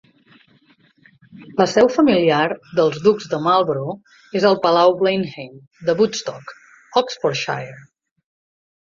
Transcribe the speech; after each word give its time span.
La 1.57 1.65
seu 1.73 1.89
familiar 1.95 2.47
dels 2.79 2.95
Ducs 3.07 3.27
de 3.33 3.39
Marlborough 3.47 4.39
és 4.39 4.47
el 4.49 4.57
Palau 4.63 4.95
Blenheim 5.01 5.51
de 5.91 5.95
Woodstock, 5.99 6.55
Oxfordshire. 7.03 7.77